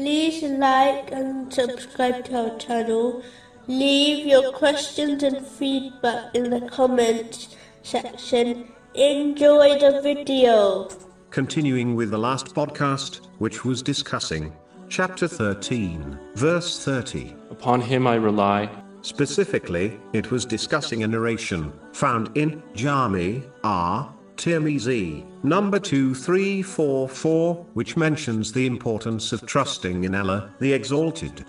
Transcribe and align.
like 0.00 1.12
and 1.12 1.52
subscribe 1.52 2.24
to 2.24 2.50
our 2.52 2.58
channel. 2.58 3.22
Leave 3.66 4.26
your 4.26 4.52
questions 4.52 5.22
and 5.22 5.46
feedback 5.46 6.34
in 6.34 6.50
the 6.50 6.62
comments 6.68 7.54
section. 7.82 8.72
Enjoy 8.94 9.78
the 9.78 10.00
video. 10.02 10.88
Continuing 11.30 11.94
with 11.94 12.10
the 12.10 12.18
last 12.18 12.54
podcast, 12.54 13.26
which 13.38 13.64
was 13.64 13.82
discussing 13.82 14.52
chapter 14.88 15.28
13, 15.28 16.18
verse 16.34 16.84
30. 16.84 17.36
Upon 17.50 17.80
him 17.80 18.06
I 18.06 18.14
rely. 18.14 18.70
Specifically, 19.02 19.98
it 20.12 20.30
was 20.30 20.44
discussing 20.44 21.04
a 21.04 21.08
narration 21.08 21.72
found 21.92 22.36
in 22.36 22.62
Jami 22.74 23.42
R. 23.64 24.12
Tirmizi, 24.40 25.22
number 25.42 25.78
2344, 25.78 27.66
which 27.74 27.98
mentions 27.98 28.50
the 28.50 28.66
importance 28.66 29.32
of 29.34 29.44
trusting 29.44 30.04
in 30.04 30.14
Allah, 30.14 30.54
the 30.60 30.72
Exalted. 30.72 31.44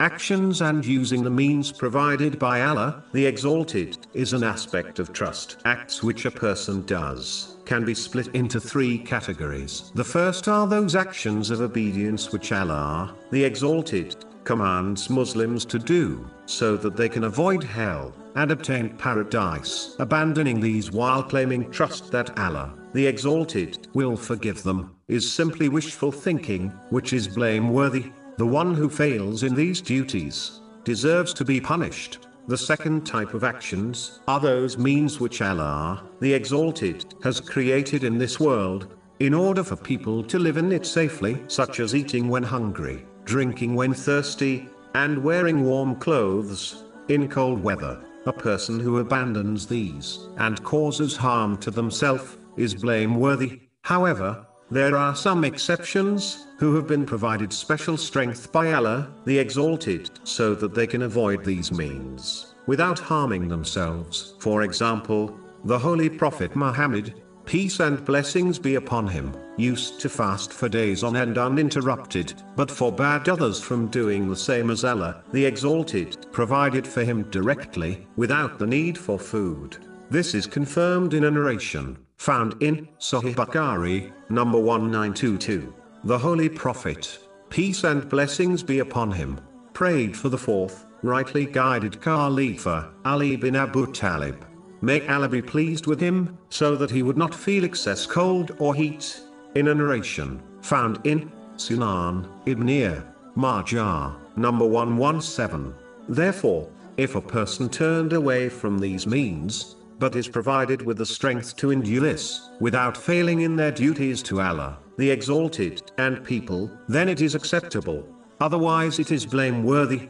Actions 0.00 0.60
and 0.60 0.84
using 0.84 1.22
the 1.22 1.30
means 1.30 1.70
provided 1.70 2.40
by 2.40 2.62
Allah, 2.62 3.04
the 3.12 3.24
Exalted, 3.24 3.96
is 4.12 4.32
an 4.32 4.42
aspect 4.42 4.98
of 4.98 5.12
trust. 5.12 5.58
Acts 5.64 6.02
which 6.02 6.24
a 6.24 6.32
person 6.32 6.84
does 6.84 7.58
can 7.64 7.84
be 7.84 7.94
split 7.94 8.34
into 8.34 8.58
three 8.58 8.98
categories. 8.98 9.92
The 9.94 10.02
first 10.02 10.48
are 10.48 10.66
those 10.66 10.96
actions 10.96 11.50
of 11.50 11.60
obedience 11.60 12.32
which 12.32 12.50
Allah, 12.50 13.14
the 13.30 13.44
Exalted, 13.44 14.16
commands 14.42 15.08
Muslims 15.08 15.64
to 15.66 15.78
do, 15.78 16.28
so 16.46 16.76
that 16.76 16.96
they 16.96 17.08
can 17.08 17.22
avoid 17.22 17.62
hell 17.62 18.12
and 18.34 18.50
obtain 18.50 18.96
paradise. 18.96 19.96
Abandoning 19.98 20.60
these 20.60 20.90
while 20.90 21.22
claiming 21.22 21.70
trust 21.70 22.10
that 22.12 22.38
Allah, 22.38 22.74
the 22.92 23.06
Exalted, 23.06 23.88
will 23.94 24.16
forgive 24.16 24.62
them, 24.62 24.94
is 25.08 25.30
simply 25.30 25.68
wishful 25.68 26.12
thinking, 26.12 26.68
which 26.90 27.12
is 27.12 27.28
blameworthy. 27.28 28.12
The 28.38 28.46
one 28.46 28.74
who 28.74 28.88
fails 28.88 29.42
in 29.42 29.54
these 29.54 29.80
duties 29.80 30.60
deserves 30.84 31.34
to 31.34 31.44
be 31.44 31.60
punished. 31.60 32.26
The 32.48 32.58
second 32.58 33.06
type 33.06 33.34
of 33.34 33.44
actions 33.44 34.20
are 34.26 34.40
those 34.40 34.76
means 34.76 35.20
which 35.20 35.40
Allah, 35.40 36.02
the 36.20 36.34
Exalted, 36.34 37.14
has 37.22 37.40
created 37.40 38.02
in 38.02 38.18
this 38.18 38.40
world, 38.40 38.96
in 39.20 39.32
order 39.32 39.62
for 39.62 39.76
people 39.76 40.24
to 40.24 40.38
live 40.38 40.56
in 40.56 40.72
it 40.72 40.84
safely, 40.84 41.40
such 41.46 41.78
as 41.78 41.94
eating 41.94 42.28
when 42.28 42.42
hungry, 42.42 43.06
drinking 43.24 43.76
when 43.76 43.94
thirsty, 43.94 44.68
and 44.94 45.22
wearing 45.22 45.62
warm 45.62 45.94
clothes 45.96 46.82
in 47.08 47.28
cold 47.28 47.62
weather. 47.62 48.02
A 48.24 48.32
person 48.32 48.78
who 48.78 48.98
abandons 48.98 49.66
these 49.66 50.28
and 50.36 50.62
causes 50.62 51.16
harm 51.16 51.56
to 51.58 51.72
themselves 51.72 52.38
is 52.56 52.74
blameworthy. 52.74 53.62
However, 53.82 54.46
there 54.70 54.96
are 54.96 55.16
some 55.16 55.44
exceptions 55.44 56.46
who 56.58 56.76
have 56.76 56.86
been 56.86 57.04
provided 57.04 57.52
special 57.52 57.96
strength 57.96 58.52
by 58.52 58.72
Allah, 58.72 59.12
the 59.24 59.38
Exalted, 59.38 60.10
so 60.22 60.54
that 60.54 60.72
they 60.72 60.86
can 60.86 61.02
avoid 61.02 61.44
these 61.44 61.72
means 61.72 62.54
without 62.66 62.98
harming 62.98 63.48
themselves. 63.48 64.34
For 64.38 64.62
example, 64.62 65.36
the 65.64 65.78
Holy 65.78 66.08
Prophet 66.08 66.54
Muhammad, 66.54 67.20
peace 67.44 67.80
and 67.80 68.04
blessings 68.04 68.58
be 68.58 68.76
upon 68.76 69.08
him, 69.08 69.34
used 69.56 70.00
to 70.00 70.08
fast 70.08 70.52
for 70.52 70.68
days 70.68 71.02
on 71.02 71.16
end 71.16 71.38
uninterrupted, 71.38 72.34
but 72.56 72.70
forbade 72.70 73.28
others 73.28 73.60
from 73.60 73.88
doing 73.88 74.28
the 74.28 74.36
same 74.36 74.70
as 74.70 74.84
Allah, 74.84 75.22
the 75.32 75.44
Exalted, 75.44 76.26
provided 76.32 76.86
for 76.86 77.04
him 77.04 77.24
directly, 77.30 78.06
without 78.16 78.58
the 78.58 78.66
need 78.66 78.96
for 78.96 79.18
food. 79.18 79.76
This 80.10 80.34
is 80.34 80.46
confirmed 80.46 81.14
in 81.14 81.24
a 81.24 81.30
narration, 81.30 81.96
found 82.16 82.62
in 82.62 82.88
Sahih 82.98 83.34
Bukhari, 83.34 84.12
number 84.28 84.58
1922. 84.58 85.74
The 86.04 86.18
Holy 86.18 86.48
Prophet, 86.48 87.18
peace 87.50 87.84
and 87.84 88.08
blessings 88.08 88.62
be 88.62 88.80
upon 88.80 89.12
him, 89.12 89.40
prayed 89.72 90.16
for 90.16 90.28
the 90.28 90.38
fourth, 90.38 90.86
rightly 91.02 91.46
guided 91.46 92.00
Khalifa, 92.00 92.90
Ali 93.04 93.36
bin 93.36 93.56
Abu 93.56 93.92
Talib. 93.92 94.44
May 94.80 95.06
Allah 95.06 95.28
be 95.28 95.42
pleased 95.42 95.86
with 95.86 96.00
him, 96.00 96.36
so 96.50 96.74
that 96.76 96.90
he 96.90 97.02
would 97.02 97.16
not 97.16 97.34
feel 97.34 97.64
excess 97.64 98.04
cold 98.04 98.56
or 98.58 98.74
heat. 98.74 99.20
In 99.54 99.68
a 99.68 99.74
narration, 99.74 100.42
found 100.62 100.98
in 101.04 101.30
Sunan, 101.56 102.26
Ibn 102.46 103.04
Majah, 103.34 104.16
number 104.34 104.64
117. 104.64 105.74
Therefore, 106.08 106.70
if 106.96 107.16
a 107.16 107.20
person 107.20 107.68
turned 107.68 108.14
away 108.14 108.48
from 108.48 108.78
these 108.78 109.06
means, 109.06 109.76
but 109.98 110.16
is 110.16 110.26
provided 110.26 110.80
with 110.80 110.96
the 110.96 111.04
strength 111.04 111.54
to 111.58 111.70
endure 111.70 112.00
this, 112.00 112.48
without 112.60 112.96
failing 112.96 113.42
in 113.42 113.54
their 113.54 113.70
duties 113.70 114.22
to 114.22 114.40
Allah, 114.40 114.78
the 114.96 115.10
Exalted, 115.10 115.92
and 115.98 116.24
people, 116.24 116.70
then 116.88 117.10
it 117.10 117.20
is 117.20 117.34
acceptable. 117.34 118.08
Otherwise 118.40 118.98
it 118.98 119.10
is 119.12 119.26
blameworthy. 119.26 120.08